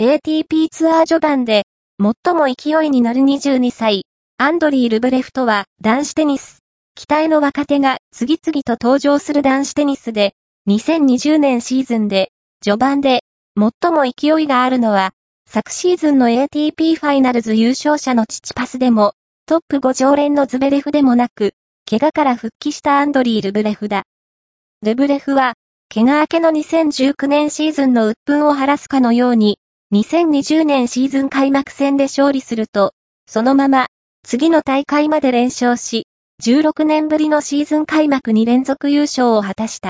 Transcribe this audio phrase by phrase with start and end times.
[0.00, 1.64] ATP ツアー序盤で、
[2.00, 4.04] 最も勢いに乗る22歳、
[4.36, 6.60] アンドリー・ルブレフとは男子テニス。
[6.94, 10.34] 期待の若手が次々と登場する男子テニスで、
[10.68, 12.30] 2020年シーズンで、
[12.62, 13.24] 序盤で、
[13.58, 15.10] 最も勢いがあるのは、
[15.48, 19.14] 昨シーズンの ATP ファイナルズ優勝者のチチパスでも、
[19.46, 21.54] トップ5常連のズベレフでもなく、
[21.90, 24.04] 怪我から復帰したアンドリー・ルブレフだ。
[24.84, 25.54] ルブレフは、
[25.92, 29.58] 怪我明けの2019年シーズンの鬱憤を晴らすかのように、
[29.90, 32.92] 2020年シーズン開幕戦で勝利すると、
[33.26, 33.86] そのまま、
[34.22, 36.06] 次の大会まで連勝し、
[36.44, 39.86] 16年ぶりのシーズン開幕に連続優勝を果たした。